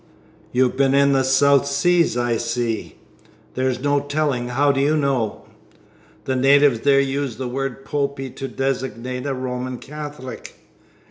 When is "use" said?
6.99-7.37